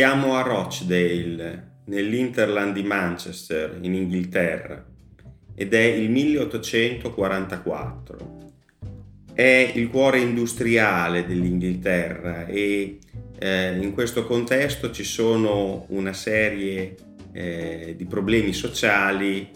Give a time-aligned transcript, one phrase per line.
[0.00, 4.82] Siamo a Rochdale, nell'Interland di Manchester, in Inghilterra,
[5.54, 8.52] ed è il 1844.
[9.34, 12.98] È il cuore industriale dell'Inghilterra e
[13.38, 16.96] eh, in questo contesto ci sono una serie
[17.32, 19.50] eh, di problemi sociali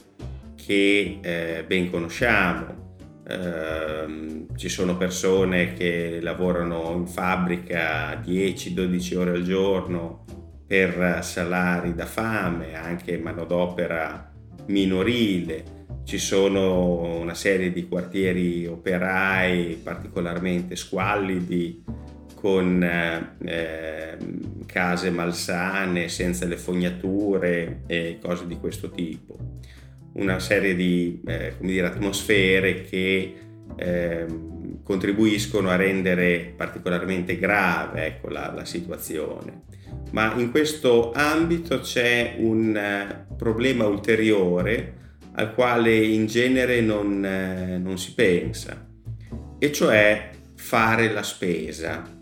[0.63, 2.83] che eh, ben conosciamo.
[3.27, 10.25] Uh, ci sono persone che lavorano in fabbrica 10-12 ore al giorno
[10.67, 14.33] per salari da fame, anche manodopera
[14.67, 15.83] minorile.
[16.05, 21.83] Ci sono una serie di quartieri operai particolarmente squallidi
[22.35, 24.19] con eh,
[24.67, 29.39] case malsane, senza le fognature e cose di questo tipo.
[30.15, 33.35] Una serie di eh, dire, atmosfere che
[33.77, 34.27] eh,
[34.83, 39.63] contribuiscono a rendere particolarmente grave ecco, la, la, situazione.
[40.13, 47.83] Ma in questo ambito c'è un uh, problema ulteriore al quale in genere non, uh,
[47.83, 48.87] non si pensa,
[49.59, 52.15] e cioè fare la spesa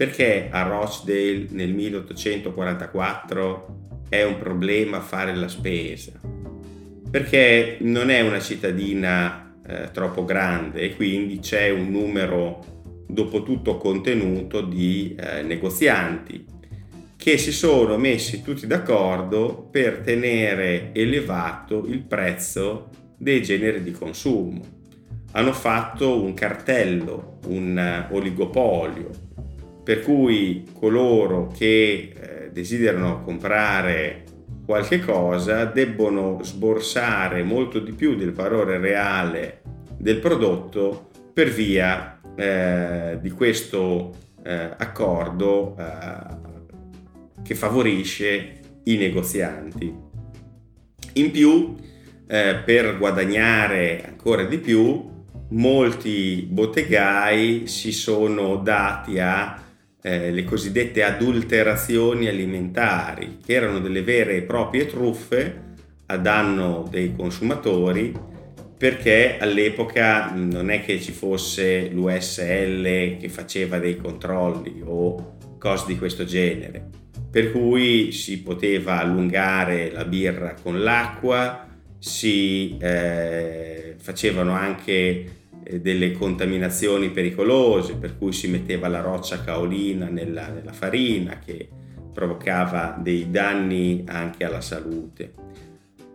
[0.00, 6.12] perché a Rochdale nel 1844 è un problema fare la spesa?
[7.10, 13.76] Perché non è una cittadina eh, troppo grande e quindi c'è un numero dopo tutto
[13.76, 16.44] contenuto di eh, negozianti
[17.16, 24.78] che si sono messi tutti d'accordo per tenere elevato il prezzo dei generi di consumo.
[25.32, 29.10] Hanno fatto un cartello, un uh, oligopolio,
[29.84, 34.24] per cui coloro che eh, desiderano comprare
[34.64, 39.59] qualche cosa debbono sborsare molto di più del valore reale
[40.00, 49.94] del prodotto per via eh, di questo eh, accordo eh, che favorisce i negozianti.
[51.14, 51.76] In più,
[52.26, 55.08] eh, per guadagnare ancora di più,
[55.48, 59.62] molti bottegai si sono dati a
[60.00, 65.68] eh, le cosiddette adulterazioni alimentari, che erano delle vere e proprie truffe
[66.06, 68.29] a danno dei consumatori,
[68.80, 75.98] perché all'epoca non è che ci fosse l'USL che faceva dei controlli o cose di
[75.98, 76.88] questo genere,
[77.30, 85.26] per cui si poteva allungare la birra con l'acqua, si eh, facevano anche
[85.62, 91.68] eh, delle contaminazioni pericolose, per cui si metteva la roccia caolina nella, nella farina che
[92.14, 95.34] provocava dei danni anche alla salute.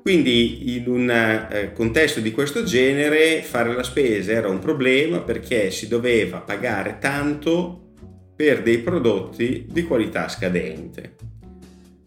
[0.06, 5.72] Quindi in un eh, contesto di questo genere fare la spesa era un problema perché
[5.72, 7.94] si doveva pagare tanto
[8.36, 11.16] per dei prodotti di qualità scadente.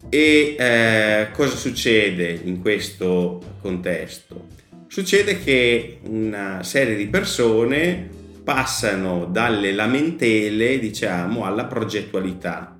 [0.07, 4.47] E eh, cosa succede in questo contesto?
[4.87, 8.09] succede che una serie di persone
[8.43, 12.79] passano dalle lamentele, diciamo, alla progettualità,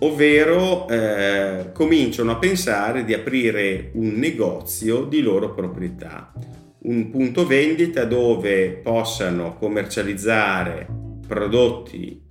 [0.00, 6.32] ovvero eh, cominciano a pensare di aprire un negozio di loro proprietà,
[6.80, 10.86] un punto vendita dove possano commercializzare
[11.26, 12.22] prodotti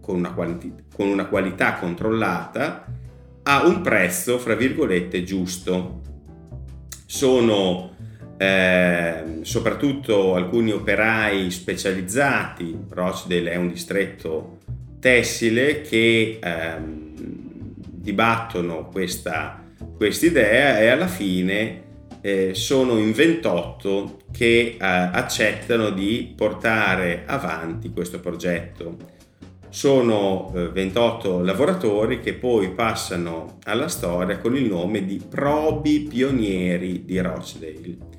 [0.00, 2.86] con una, quanti- con una qualità controllata
[3.42, 6.02] a un prezzo, fra virgolette, giusto.
[7.06, 7.96] Sono
[8.36, 14.57] eh, soprattutto alcuni operai specializzati, Rochdale è un distretto
[14.98, 17.14] tessile che ehm,
[18.08, 19.64] dibattono questa
[19.98, 21.86] idea e alla fine
[22.20, 29.16] eh, sono in 28 che eh, accettano di portare avanti questo progetto.
[29.70, 37.04] Sono 28 eh, lavoratori che poi passano alla storia con il nome di probi pionieri
[37.04, 38.17] di Rochdale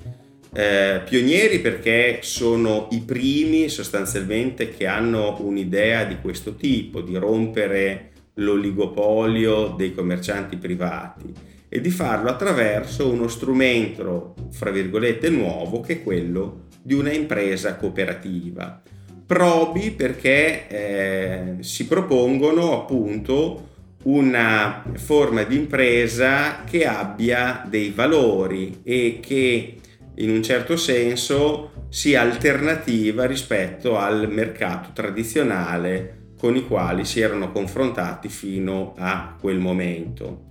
[0.53, 8.11] eh, pionieri perché sono i primi sostanzialmente che hanno un'idea di questo tipo, di rompere
[8.35, 11.33] l'oligopolio dei commercianti privati
[11.67, 17.75] e di farlo attraverso uno strumento, fra virgolette, nuovo che è quello di una impresa
[17.75, 18.81] cooperativa.
[19.25, 23.67] Probi perché eh, si propongono appunto
[24.03, 29.75] una forma di impresa che abbia dei valori e che
[30.19, 37.51] in un certo senso sia alternativa rispetto al mercato tradizionale con i quali si erano
[37.51, 40.47] confrontati fino a quel momento.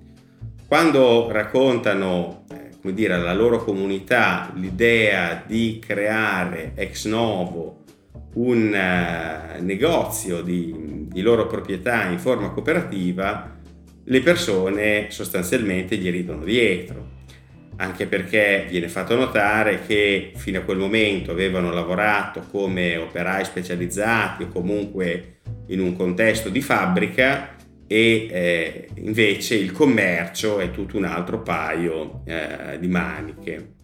[0.67, 7.85] Quando raccontano eh, come dire, alla loro comunità l'idea di creare ex novo
[8.35, 13.56] un uh, negozio di, di loro proprietà in forma cooperativa,
[14.05, 17.17] le persone sostanzialmente gli ridono dietro
[17.81, 24.43] anche perché viene fatto notare che fino a quel momento avevano lavorato come operai specializzati
[24.45, 25.37] o comunque
[25.69, 27.55] in un contesto di fabbrica
[27.87, 33.75] e eh, invece il commercio è tutto un altro paio eh, di maniche.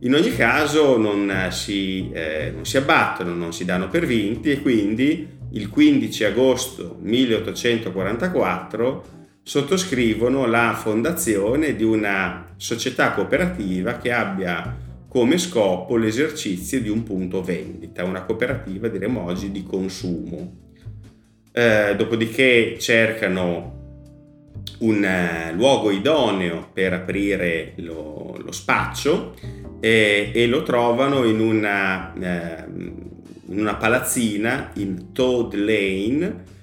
[0.00, 4.60] In ogni caso non si, eh, non si abbattono, non si danno per vinti e
[4.60, 9.17] quindi il 15 agosto 1844
[9.48, 14.76] sottoscrivono la fondazione di una società cooperativa che abbia
[15.08, 20.52] come scopo l'esercizio di un punto vendita, una cooperativa diremmo oggi di consumo.
[21.50, 23.76] Eh, dopodiché cercano
[24.80, 29.34] un eh, luogo idoneo per aprire lo, lo spaccio
[29.80, 36.56] eh, e lo trovano in una, eh, in una palazzina in Toad Lane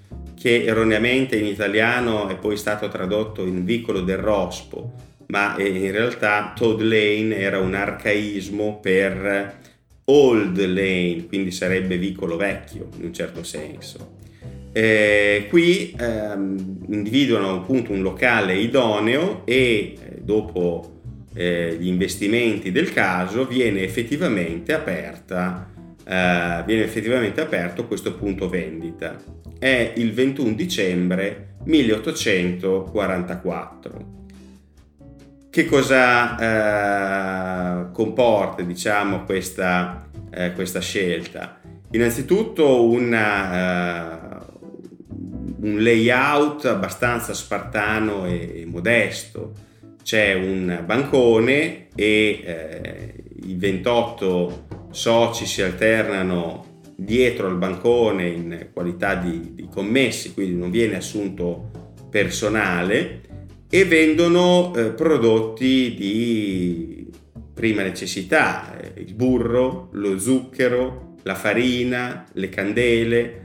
[0.45, 4.93] che erroneamente in italiano è poi stato tradotto in Vicolo del Rospo,
[5.29, 9.57] ma in realtà Toad Lane era un arcaismo per
[10.03, 14.17] Old Lane, quindi sarebbe vicolo vecchio in un certo senso.
[14.71, 20.99] Eh, qui ehm, individuano appunto un locale idoneo e eh, dopo
[21.33, 25.73] eh, gli investimenti del caso viene effettivamente aperta
[26.07, 29.15] eh, viene effettivamente aperto questo punto vendita.
[29.57, 34.13] È il 21 dicembre 1844.
[35.49, 41.59] Che cosa eh, comporta diciamo, questa, eh, questa, scelta?
[41.91, 44.41] Innanzitutto una, uh,
[45.61, 49.53] un layout abbastanza spartano e, modesto.
[50.03, 53.13] C'è un bancone e eh,
[53.45, 60.71] i 28 soci si alternano dietro al bancone in qualità di, di commessi, quindi non
[60.71, 63.21] viene assunto personale
[63.69, 67.09] e vendono eh, prodotti di
[67.53, 73.43] prima necessità, eh, il burro, lo zucchero, la farina, le candele.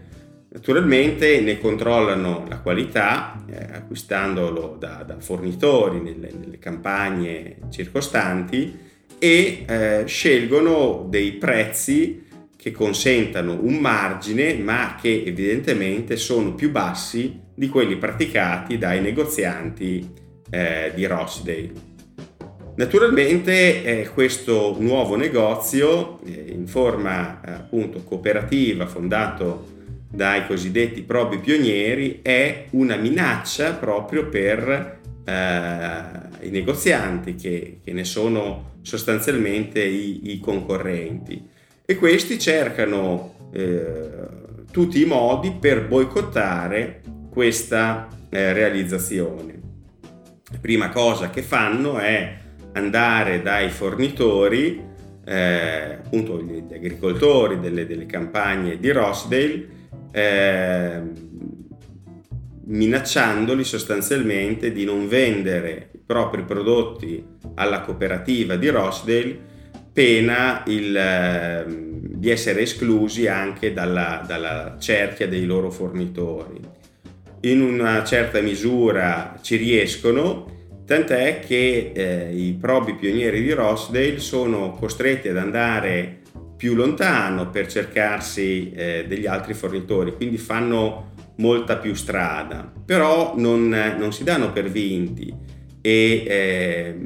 [0.51, 8.89] Naturalmente ne controllano la qualità eh, acquistandolo da, da fornitori nelle, nelle campagne circostanti
[9.21, 12.27] e eh, scelgono dei prezzi
[12.57, 20.13] che consentano un margine ma che evidentemente sono più bassi di quelli praticati dai negozianti
[20.51, 21.89] eh, di Rochdale.
[22.77, 29.79] Naturalmente eh, questo nuovo negozio eh, in forma appunto cooperativa fondato
[30.11, 38.05] dai cosiddetti probi pionieri è una minaccia proprio per eh, i negozianti che, che, ne
[38.05, 41.49] sono sostanzialmente i, i concorrenti
[41.85, 44.11] e questi cercano eh,
[44.71, 47.01] tutti i modi per boicottare
[47.31, 49.59] questa eh, realizzazione.
[50.53, 52.37] La prima cosa che fanno è
[52.73, 54.83] andare dai fornitori,
[55.25, 59.69] eh, appunto gli agricoltori delle, delle, campagne di Rossdale,
[60.13, 61.03] eh,
[62.65, 67.25] minacciandoli sostanzialmente di non vendere propri prodotti
[67.55, 69.39] alla cooperativa di Rochdale
[69.93, 76.59] pena il, eh, di essere esclusi anche dalla, dalla cerchia dei loro fornitori.
[77.43, 80.47] In una certa misura ci riescono,
[80.85, 86.23] tant'è che eh, i probi pionieri di Rochdale sono costretti ad andare
[86.57, 93.69] più lontano per cercarsi eh, degli altri fornitori, quindi fanno molta più strada, però non,
[93.97, 95.50] non si danno per vinti
[95.81, 96.99] e eh,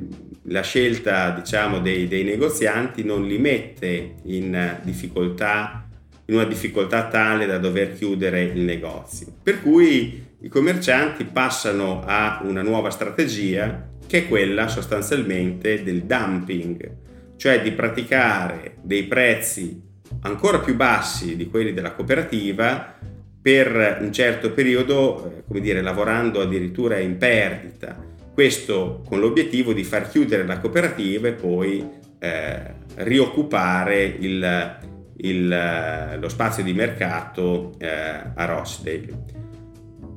[0.48, 5.88] la scelta diciamo, dei, dei, negozianti non li mette in difficoltà,
[6.26, 9.28] in una difficoltà tale da dover chiudere il negozio.
[9.42, 16.96] Per cui i commercianti passano a una nuova strategia che è quella sostanzialmente del dumping,
[17.36, 19.80] cioè di praticare dei prezzi
[20.20, 22.94] ancora più bassi di quelli della cooperativa
[23.40, 28.12] per un certo periodo, eh, come dire, lavorando addirittura in perdita.
[28.34, 31.88] Questo con l'obiettivo di far chiudere la cooperativa e poi
[32.18, 34.78] eh, rioccupare il,
[35.18, 39.22] il, lo spazio di mercato eh, a Rochdale.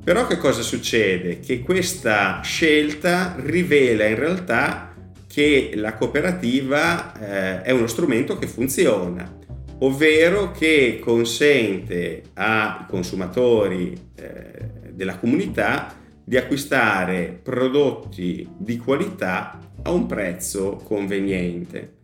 [0.02, 1.38] Però che cosa succede?
[1.38, 4.96] Che questa scelta rivela in realtà
[5.28, 9.36] che la cooperativa eh, è uno strumento che funziona
[9.80, 15.94] ovvero che consente ai consumatori eh, della comunità
[16.28, 21.96] di acquistare prodotti di qualità a un prezzo conveniente.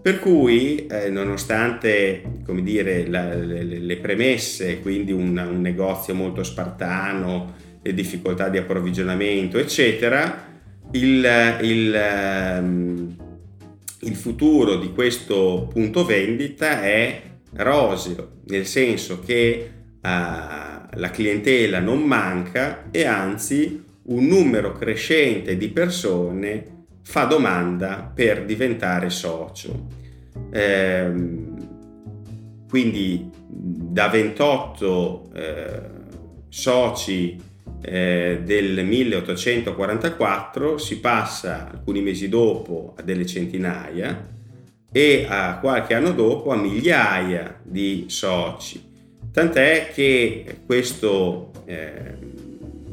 [0.00, 2.22] Per cui, eh, nonostante
[2.62, 9.58] dire, la, le, le, premesse, quindi un, un, negozio molto spartano le difficoltà di approvvigionamento,
[9.58, 10.44] eccetera,
[10.92, 11.28] il,
[11.62, 13.16] il, ehm,
[14.02, 17.20] il futuro di questo punto vendita è
[17.54, 19.70] roseo, nel senso che
[20.00, 20.65] uh,
[20.96, 29.10] la clientela non manca e anzi un numero crescente di persone fa domanda per diventare
[29.10, 29.86] socio.
[30.50, 31.10] Eh,
[32.68, 35.80] quindi da 28 eh,
[36.48, 37.36] soci
[37.80, 44.34] eh, del 1844 si passa alcuni mesi dopo a delle centinaia
[44.90, 48.94] e a qualche anno dopo a migliaia di soci.
[49.36, 52.14] Tant'è che questo eh,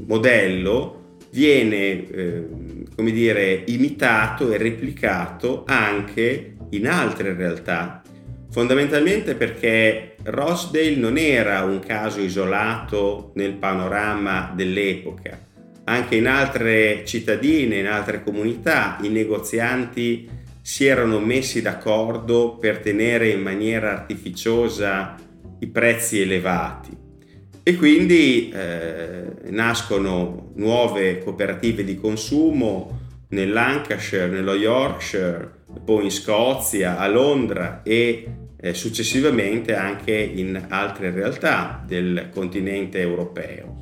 [0.08, 2.48] modello viene eh,
[2.94, 8.02] come dire, imitato e replicato anche in altre realtà,
[8.52, 15.40] fondamentalmente perché Rochdale non era un caso isolato nel panorama dell'epoca.
[15.86, 20.30] Anche in altre cittadine, in altre comunità, i negozianti
[20.62, 25.32] si erano messi d'accordo per tenere in maniera artificiosa
[25.64, 26.96] i prezzi elevati
[27.64, 35.50] e quindi eh, nascono nuove cooperative di consumo nel Lancashire, nello Yorkshire,
[35.84, 38.28] poi in Scozia, a Londra e
[38.60, 43.78] eh, successivamente anche in altre realtà del continente europeo.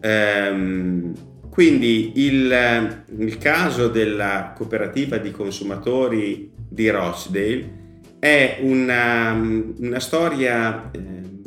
[0.00, 1.12] Ehm,
[1.48, 7.84] quindi il, il, caso della cooperativa di consumatori di Rochdale
[8.26, 11.00] è una, una storia eh,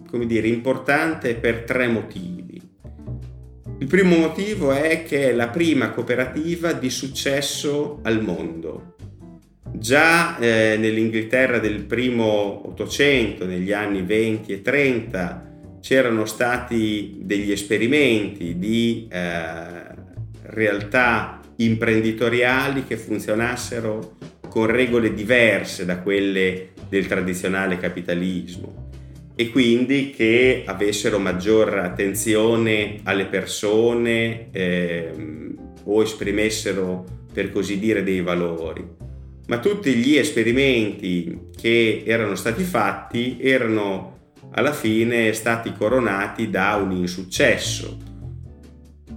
[0.07, 2.61] come dire, importante per tre motivi.
[3.79, 8.95] Il primo motivo è che è la prima cooperativa di successo al mondo.
[9.71, 15.47] Già eh, nell'Inghilterra del primo Ottocento, negli anni 20 e 30,
[15.81, 19.97] c'erano stati degli esperimenti di eh,
[20.43, 24.17] realtà imprenditoriali che funzionassero
[24.49, 28.87] con regole diverse da quelle del tradizionale capitalismo
[29.39, 35.13] e quindi che avessero maggior attenzione alle persone eh,
[35.85, 38.85] o esprimessero per così dire dei valori.
[39.47, 44.17] Ma tutti gli esperimenti che erano stati fatti erano
[44.51, 48.08] alla fine stati coronati da un insuccesso.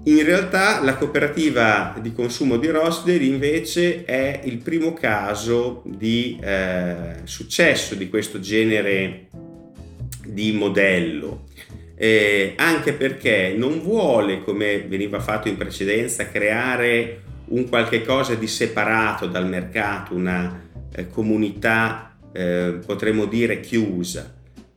[0.05, 7.21] In realtà la cooperativa di consumo di Rosdale invece è il primo caso di eh,
[7.23, 9.29] successo di questo genere
[10.27, 11.45] di modello,
[11.95, 18.49] eh, anche perché non vuole, come veniva fatto in precedenza, creare un qualche cosa di
[18.49, 24.35] separato dal mercato, una eh, comunità, eh, potremmo dire, chiusa,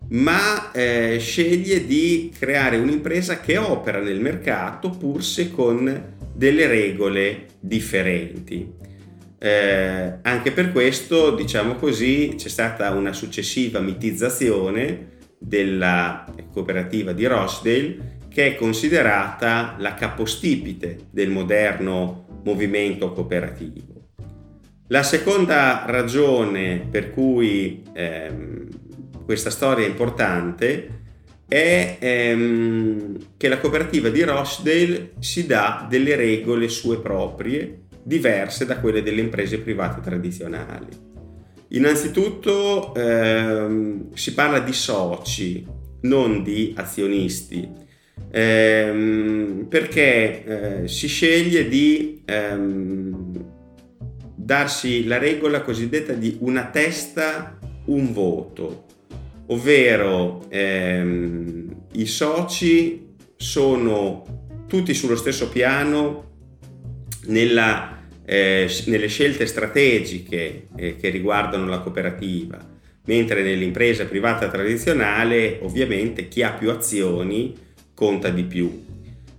[0.09, 7.47] ma eh, sceglie di creare un'impresa che opera nel mercato pur se con delle regole
[7.59, 8.71] differenti.
[9.37, 18.13] Eh, anche per questo, diciamo così, c'è stata una successiva mitizzazione della cooperativa di Rochdale
[18.29, 23.93] che è considerata la capostipite del moderno movimento cooperativo.
[24.89, 28.67] La seconda ragione per cui ehm,
[29.25, 31.03] questa storia importante
[31.47, 38.79] è ehm, che la cooperativa di Rochdale si dà delle regole sue proprie diverse da
[38.79, 41.13] quelle delle imprese private tradizionali.
[41.69, 45.65] Innanzitutto ehm, si parla di soci,
[46.01, 47.67] non di azionisti,
[48.31, 53.43] ehm, perché eh, si sceglie di ehm,
[54.35, 58.84] darsi la regola cosiddetta di una testa, un voto,
[59.47, 66.23] ovvero ehm, i soci sono tutti sullo stesso piano
[67.27, 72.57] nella eh, nelle scelte strategiche eh, che riguardano la cooperativa,
[73.05, 77.53] mentre nell'impresa privata tradizionale ovviamente chi ha più azioni
[77.93, 78.83] conta di più.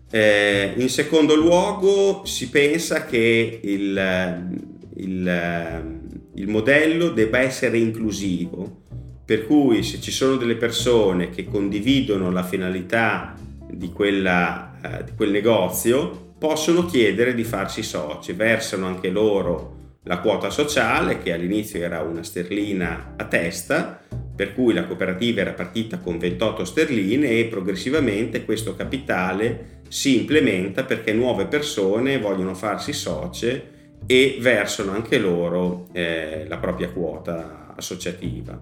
[0.09, 4.49] Eh, in secondo luogo si pensa che il,
[4.95, 5.99] il,
[6.35, 8.85] il modello debba essere inclusivo,
[9.27, 13.35] per cui se ci sono delle persone che condividono la finalità
[13.69, 20.21] di, quella, eh, di quel negozio, possono chiedere di farsi soci, versano anche loro la
[20.21, 24.01] quota sociale che all'inizio era una sterlina a testa,
[24.37, 30.85] per cui la cooperativa era partita con 28 sterline e progressivamente questo capitale si implementa
[30.85, 33.75] perché nuove persone vogliono farsi socie
[34.07, 38.61] e versano anche loro eh, la propria quota associativa.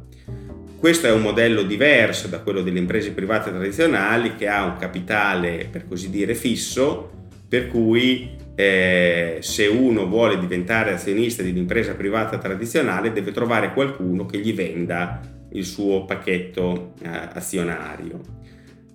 [0.84, 5.66] Questo è un modello diverso da quello delle imprese private tradizionali che ha un capitale,
[5.70, 7.10] per così dire, fisso,
[7.48, 14.26] per cui eh, se uno vuole diventare azionista di un'impresa privata tradizionale deve trovare qualcuno
[14.26, 15.22] che gli venda
[15.52, 18.20] il suo pacchetto eh, azionario.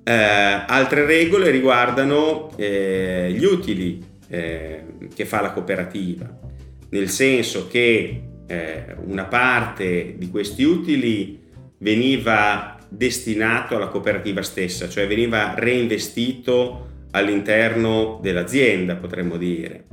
[0.03, 6.39] Eh, altre regole riguardano eh, gli utili eh, che fa la cooperativa,
[6.91, 11.38] nel senso che eh, una parte di questi utili
[11.79, 19.85] veniva destinato alla cooperativa stessa, cioè veniva reinvestito all'interno dell'azienda, potremmo dire,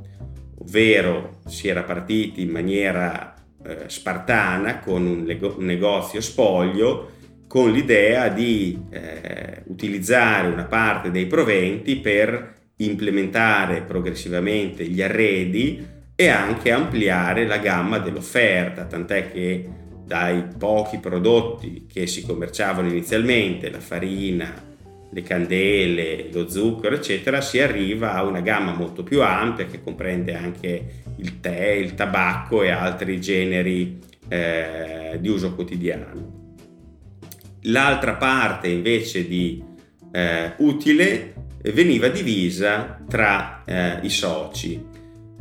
[0.59, 7.13] ovvero si era partiti in maniera eh, spartana con un, lego- un, negozio spoglio
[7.47, 16.29] con l'idea di eh, utilizzare una parte dei proventi per implementare progressivamente gli arredi e
[16.29, 19.69] anche ampliare la gamma dell'offerta, tant'è che
[20.07, 24.55] dai pochi prodotti che si commerciavano inizialmente, la farina,
[25.11, 30.35] le candele, lo zucchero, eccetera, si arriva a una gamma molto più ampia che comprende
[30.35, 33.99] anche il tè, il tabacco e altri generi
[34.29, 36.45] eh, di uso quotidiano.
[37.63, 39.61] L'altra parte invece di
[40.13, 41.35] eh, utile
[41.73, 44.81] veniva divisa tra eh, i soci,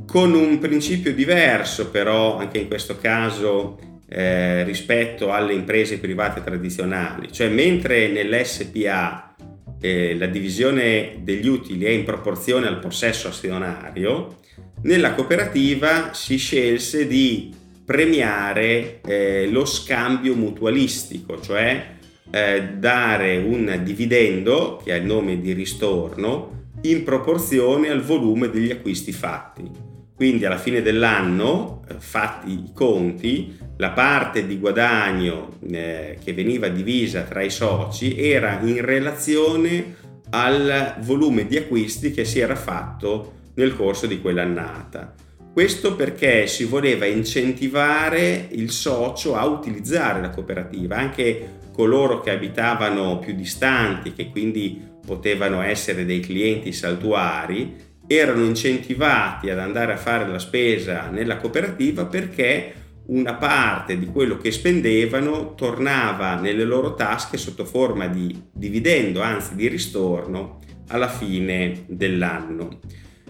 [0.08, 7.32] con un principio diverso però anche in questo caso eh, rispetto alle imprese private tradizionali,
[7.32, 9.36] cioè mentre nell'SPA
[9.80, 14.40] eh, la divisione degli utili è in proporzione al possesso azionario,
[14.84, 21.94] nella cooperativa si scelse di premiare eh, lo scambio mutualistico, cioè
[22.32, 28.72] eh, dare un dividendo che ha il nome di ristorno in proporzione al volume degli
[28.72, 29.95] acquisti fatti.
[30.16, 36.70] Quindi alla fine dell'anno, eh, fatti i conti, la parte di guadagno eh, che veniva
[36.70, 39.96] divisa tra i soci era in relazione
[40.30, 45.14] al volume di acquisti che si era fatto nel corso di quell'annata.
[45.52, 53.20] Questo perché si voleva incentivare il socio a utilizzare la cooperativa, anche coloro che abitavano
[53.20, 57.76] più distanti, che quindi potevano essere dei clienti saltuari,
[58.08, 62.74] erano incentivati ad andare a fare la spesa nella cooperativa perché
[63.08, 69.56] una parte di quello che spendevano tornava nelle loro tasche sotto forma di dividendo, anzi
[69.56, 72.80] di ristorno, alla fine dell'anno.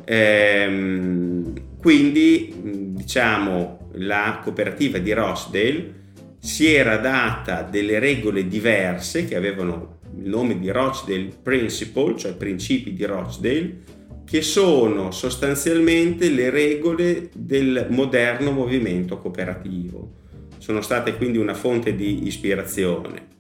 [0.06, 2.54] Ehm, quindi,
[2.96, 6.04] diciamo, la cooperativa di Rochdale
[6.40, 12.94] si era data delle regole diverse che avevano il nome di Rochdale Principle, cioè principi
[12.94, 13.78] di Rochdale,
[14.26, 20.24] che sono sostanzialmente le regole del moderno movimento cooperativo.
[20.58, 23.34] Sono state quindi una fonte di ispirazione.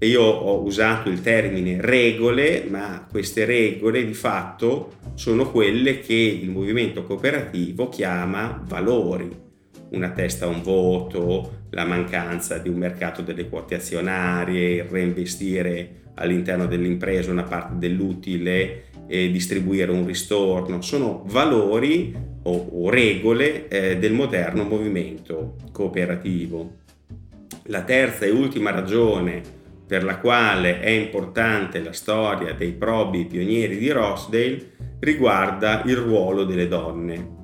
[0.00, 6.48] Io ho usato il termine regole, ma queste regole di fatto sono quelle che il
[6.48, 9.30] movimento cooperativo chiama valori.
[9.90, 16.09] Una testa a un voto, la mancanza di un mercato delle quote azionarie, il reinvestire
[16.20, 23.98] all'interno dell'impresa una parte dell'utile e distribuire un ristorno, sono valori o, o regole eh,
[23.98, 26.78] del moderno movimento cooperativo.
[27.64, 33.76] La terza e ultima ragione per la quale è importante la storia dei probi pionieri
[33.76, 37.38] di Rochdale riguarda il ruolo delle donne.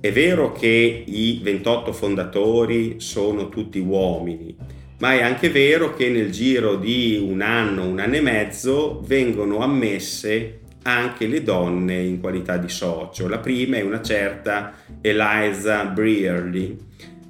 [0.00, 4.56] È vero che i 28 fondatori sono tutti uomini,
[4.98, 9.58] ma è anche vero che nel giro di un anno, un anno e mezzo vengono
[9.58, 13.28] ammesse anche le donne in qualità di socio.
[13.28, 16.76] La prima è una certa Eliza Brearley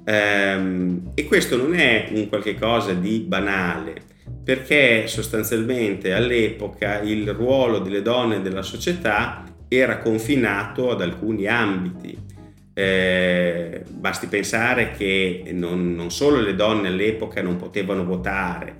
[0.05, 4.05] ehm, e questo non è un qualche cosa di banale
[4.47, 12.17] perché sostanzialmente all'epoca il ruolo delle donne nella società era confinato ad alcuni ambiti.
[12.77, 18.75] Eh, basti pensare che non, non solo le donne all'epoca non potevano votare,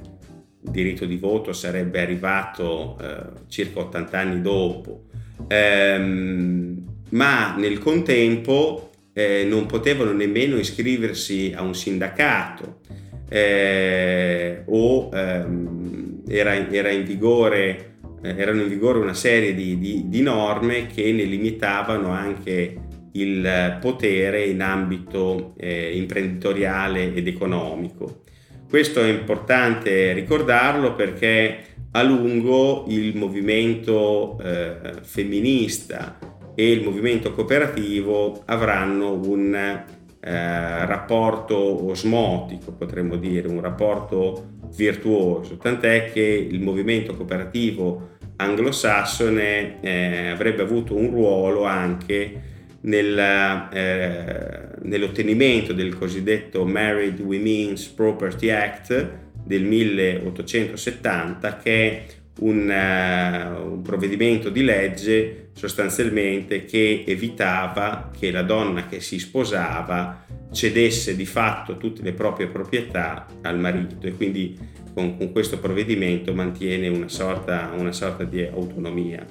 [0.64, 5.06] il diritto di voto sarebbe arrivato eh, circa 80 anni dopo,
[5.48, 12.82] ehm, ma nel contempo eh, non potevano nemmeno iscriversi a un sindacato
[13.28, 20.04] eh, o ehm, era, era in vigore, eh, erano in vigore una serie di, di,
[20.08, 22.86] di norme che ne limitavano anche
[23.22, 28.24] il potere in ambito eh, imprenditoriale ed economico.
[28.70, 31.60] Questo è importante ricordarlo perché
[31.92, 36.18] a lungo il movimento eh, femminista
[36.54, 39.86] e il movimento cooperativo avranno un,
[40.20, 50.28] eh, rapporto osmotico, potremmo dire, un rapporto virtuoso, tant'è che il movimento cooperativo anglosassone eh,
[50.28, 52.56] avrebbe avuto un ruolo anche
[52.88, 59.10] nel, eh, nell'ottenimento del cosiddetto Married Women's Property Act
[59.46, 62.06] del 1870 che è
[62.40, 70.24] un, uh, un, provvedimento di legge sostanzialmente che evitava che la donna che si sposava
[70.52, 74.56] cedesse di fatto tutte le proprie proprietà al marito e quindi
[74.94, 79.26] con, con questo provvedimento mantiene una sorta, una sorta di autonomia.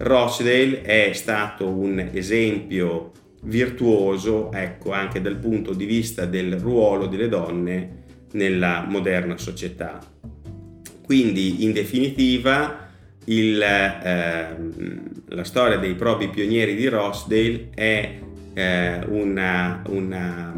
[0.00, 7.28] Rochdale è stato un esempio virtuoso, ecco, anche dal punto di vista del ruolo delle
[7.28, 7.98] donne
[8.32, 9.98] nella moderna società.
[11.04, 12.88] Quindi, in definitiva,
[13.26, 14.56] il, eh,
[15.28, 18.18] la storia dei propri pionieri di Rochdale è
[18.54, 20.54] eh, una, una,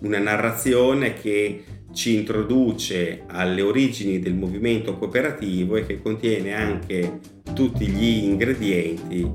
[0.00, 1.64] una narrazione che
[1.98, 7.18] ci introduce alle origini del movimento cooperativo e che contiene anche
[7.52, 9.28] tutti gli ingredienti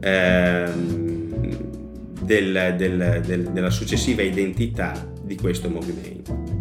[0.00, 1.56] ehm,
[2.20, 6.59] del, del, del, della successiva identità di questo movimento.